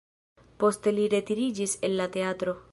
[0.63, 2.61] Poste li retiriĝis el la teatro.